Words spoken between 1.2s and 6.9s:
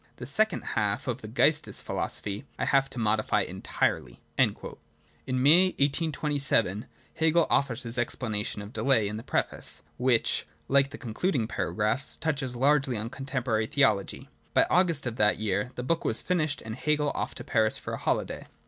the @eiftcgl3^ilofo|)^ic I shall have to modify entirely.' In May 1827,